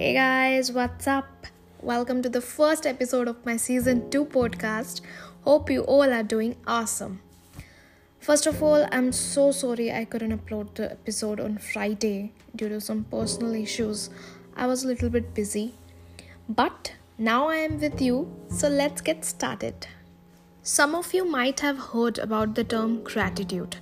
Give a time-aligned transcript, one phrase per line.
[0.00, 1.46] Hey guys, what's up?
[1.82, 5.02] Welcome to the first episode of my season 2 podcast.
[5.42, 7.20] Hope you all are doing awesome.
[8.18, 12.80] First of all, I'm so sorry I couldn't upload the episode on Friday due to
[12.80, 14.08] some personal issues.
[14.56, 15.74] I was a little bit busy.
[16.48, 19.86] But now I am with you, so let's get started.
[20.62, 23.76] Some of you might have heard about the term gratitude,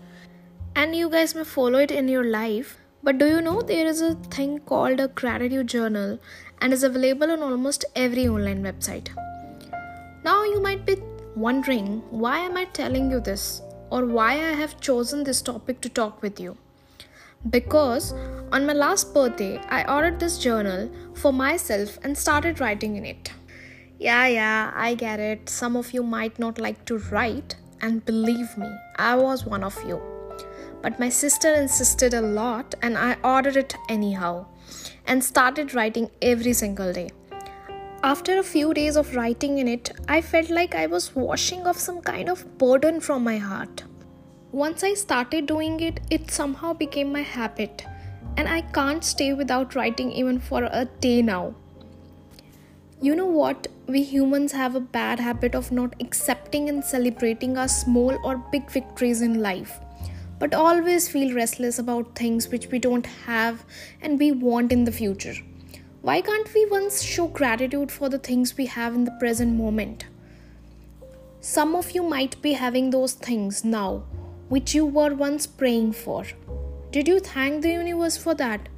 [0.75, 2.77] and you guys may follow it in your life
[3.09, 6.19] but do you know there is a thing called a gratitude journal
[6.61, 9.09] and is available on almost every online website?
[10.25, 10.97] Now you might be
[11.35, 15.89] wondering why am I telling you this or why I have chosen this topic to
[15.89, 16.59] talk with you.
[17.49, 18.13] Because
[18.53, 23.33] on my last birthday, I ordered this journal for myself and started writing in it.
[23.99, 25.49] Yeah, yeah, I get it.
[25.49, 29.83] Some of you might not like to write, and believe me, I was one of
[29.87, 30.18] you
[30.83, 34.47] but my sister insisted a lot and I ordered it anyhow
[35.07, 37.11] and started writing every single day.
[38.03, 41.79] After a few days of writing in it, I felt like I was washing off
[41.79, 43.83] some kind of burden from my heart.
[44.53, 47.85] Once I started doing it, it somehow became my habit,
[48.37, 51.55] and I can't stay without writing even for a day now.
[53.01, 53.67] You know what?
[53.89, 58.71] We humans have a bad habit of not accepting and celebrating our small or big
[58.71, 59.81] victories in life
[60.39, 63.65] but always feel restless about things which we don't have
[64.01, 65.35] and we want in the future.
[66.03, 70.07] Why can't we once show gratitude for the things we have in the present moment?
[71.41, 74.05] Some of you might be having those things now
[74.49, 76.25] which you were once praying for.
[76.91, 78.69] Did you thank the universe for that?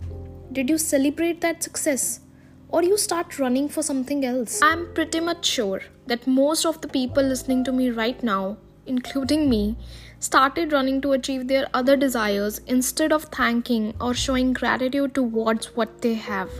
[0.52, 2.20] Did you celebrate that success?
[2.68, 4.60] Or you start running for something else?
[4.62, 8.58] I'm pretty much sure that most of the people listening to me right now,
[8.90, 9.76] including me,
[10.18, 16.02] started running to achieve their other desires instead of thanking or showing gratitude towards what
[16.02, 16.50] they have.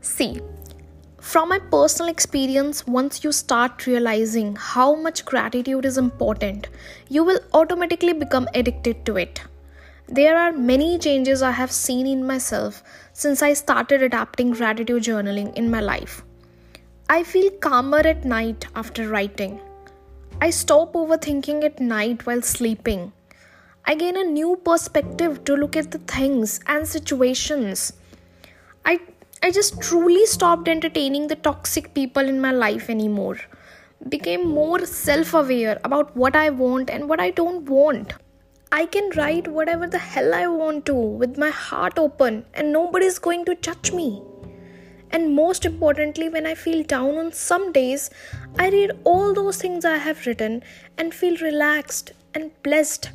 [0.00, 0.40] See,
[1.18, 6.68] from my personal experience, once you start realizing how much gratitude is important,
[7.08, 9.40] you will automatically become addicted to it.
[10.06, 12.82] There are many changes I have seen in myself
[13.14, 16.22] since I started adapting gratitude journaling in my life.
[17.08, 19.60] I feel calmer at night after writing.
[20.44, 23.12] I stop overthinking at night while sleeping.
[23.86, 27.94] I gain a new perspective to look at the things and situations.
[28.84, 29.00] I
[29.42, 33.38] I just truly stopped entertaining the toxic people in my life anymore.
[34.16, 38.12] Became more self-aware about what I want and what I don't want.
[38.70, 43.18] I can write whatever the hell I want to with my heart open and nobody's
[43.30, 44.10] going to judge me.
[45.14, 48.10] And most importantly, when I feel down on some days,
[48.58, 50.64] I read all those things I have written
[50.98, 53.10] and feel relaxed and blessed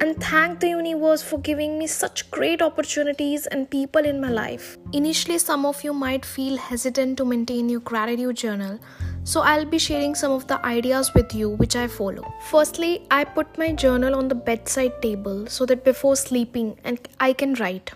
[0.00, 4.76] and thank the universe for giving me such great opportunities and people in my life.
[4.92, 8.80] Initially, some of you might feel hesitant to maintain your gratitude journal,
[9.22, 12.24] so I'll be sharing some of the ideas with you which I follow.
[12.50, 17.32] Firstly, I put my journal on the bedside table so that before sleeping and I
[17.32, 17.92] can write.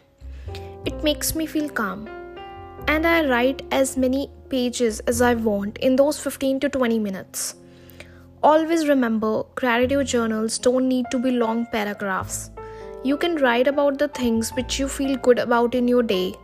[0.87, 2.20] It makes me feel calm
[2.87, 7.55] and I write as many pages as I want in those 15 to 20 minutes.
[8.43, 12.51] Always remember, gratitude journals don't need to be long paragraphs.
[13.05, 16.35] You can write about the things which you feel good about in your day.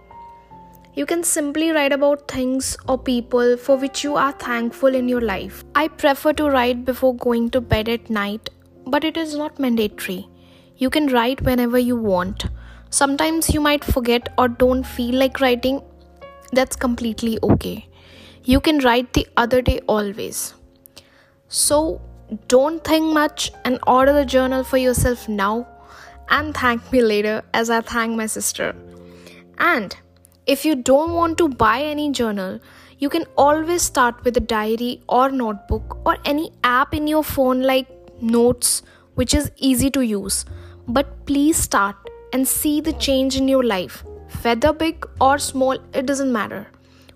[0.95, 5.21] You can simply write about things or people for which you are thankful in your
[5.21, 5.65] life.
[5.75, 8.49] I prefer to write before going to bed at night,
[8.87, 10.29] but it is not mandatory.
[10.79, 12.47] You can write whenever you want.
[12.89, 15.83] Sometimes you might forget or don't feel like writing,
[16.53, 17.89] that's completely okay.
[18.45, 20.55] You can write the other day always.
[21.49, 22.01] So
[22.49, 25.67] don't think much and order the journal for yourself now
[26.29, 28.75] and thank me later as I thank my sister.
[29.59, 29.97] And
[30.47, 32.61] if you don't want to buy any journal,
[32.99, 37.63] you can always start with a diary or notebook or any app in your phone
[37.63, 37.89] like
[38.21, 38.83] Notes,
[39.15, 40.47] which is easy to use.
[40.89, 41.97] But please start
[42.33, 44.05] and see the change in your life
[44.45, 46.67] whether big or small, it doesn't matter.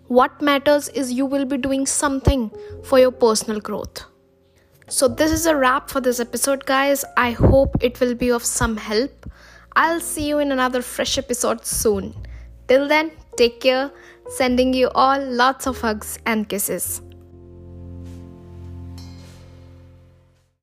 [0.08, 2.50] What matters is you will be doing something
[2.84, 4.04] for your personal growth.
[4.88, 7.04] So, this is a wrap for this episode, guys.
[7.16, 9.30] I hope it will be of some help.
[9.76, 12.14] I'll see you in another fresh episode soon.
[12.66, 13.92] Till then, take care.
[14.28, 17.02] Sending you all lots of hugs and kisses.